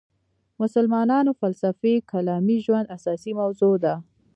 مسلمانانو 0.61 1.31
فلسفي 1.41 1.93
کلامي 2.11 2.57
ژوند 2.65 2.91
اساسي 2.97 3.31
موضوع 3.41 3.73
ده. 3.83 3.95